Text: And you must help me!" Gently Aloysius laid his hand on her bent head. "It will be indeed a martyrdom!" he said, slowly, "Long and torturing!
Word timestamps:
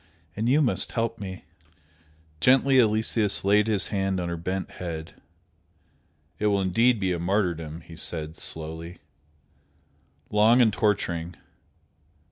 And 0.35 0.49
you 0.49 0.63
must 0.63 0.93
help 0.93 1.19
me!" 1.19 1.45
Gently 2.39 2.79
Aloysius 2.79 3.45
laid 3.45 3.67
his 3.67 3.89
hand 3.93 4.19
on 4.19 4.29
her 4.29 4.35
bent 4.35 4.71
head. 4.71 5.13
"It 6.39 6.47
will 6.47 6.63
be 6.65 6.89
indeed 6.89 7.13
a 7.13 7.19
martyrdom!" 7.19 7.81
he 7.81 7.95
said, 7.95 8.35
slowly, 8.35 8.97
"Long 10.31 10.59
and 10.59 10.73
torturing! 10.73 11.35